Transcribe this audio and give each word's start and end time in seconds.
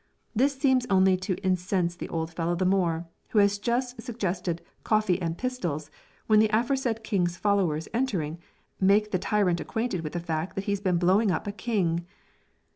This 0.35 0.55
seems 0.57 0.87
only 0.89 1.15
to 1.17 1.37
incense 1.45 1.95
the 1.95 2.09
old 2.09 2.33
fellow 2.33 2.55
the 2.55 2.65
more, 2.65 3.05
who 3.29 3.37
has 3.37 3.59
just 3.59 4.01
suggested 4.01 4.63
"coffee 4.83 5.21
and 5.21 5.37
pistols," 5.37 5.91
when 6.25 6.39
the 6.39 6.49
aforesaid 6.51 7.03
king's 7.03 7.37
followers 7.37 7.87
entering, 7.93 8.39
make 8.79 9.11
the 9.11 9.19
tyrant 9.19 9.59
acquainted 9.59 10.01
with 10.01 10.13
the 10.13 10.19
fact 10.19 10.55
that 10.55 10.63
he's 10.63 10.81
been 10.81 10.97
blowing 10.97 11.29
up 11.29 11.45
a 11.45 11.51
king. 11.51 12.07